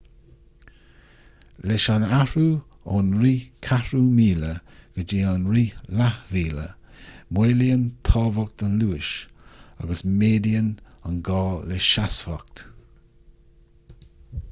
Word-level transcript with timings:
leis 1.67 1.83
an 1.95 2.05
athrú 2.19 2.45
ón 2.99 3.09
rith 3.25 3.43
ceathrú 3.67 3.99
míle 4.19 4.53
go 4.95 5.03
dtí 5.11 5.19
an 5.33 5.43
rith 5.55 5.83
leath 5.99 6.17
mhíle 6.31 6.63
maolaíonn 7.39 7.83
tábhacht 8.11 8.63
an 8.69 8.81
luais 8.85 9.11
agus 9.83 10.01
méadaíonn 10.23 10.71
an 11.11 11.21
gá 11.29 11.41
le 11.73 11.83
seasmhacht 11.91 12.65